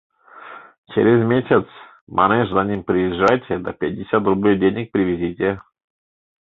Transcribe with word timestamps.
—Через 0.91 1.19
месяц, 1.33 1.67
манеш, 2.17 2.47
за 2.55 2.63
ним 2.69 2.81
приезжайте 2.83 3.59
да 3.59 3.71
пятьдесят 3.73 4.23
рублей 4.25 4.55
денег 4.59 4.91
привезите. 4.91 5.59